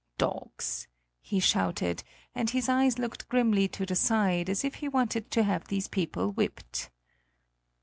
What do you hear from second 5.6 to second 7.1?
these people whipped.